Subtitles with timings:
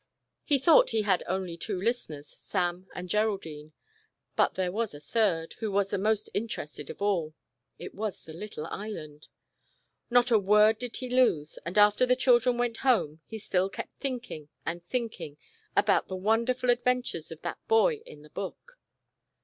[0.43, 3.71] He thought he had only two listeners, Sam and Ger aldine,
[4.35, 7.35] but there was a third, who was the most interested of all—
[7.77, 9.27] it was the little Island.
[10.09, 13.99] Not a word did he lose, and after the children went home, he still kept
[13.99, 15.37] thinking and thinking
[15.77, 18.79] about the wonderful adventures of that boy in the book.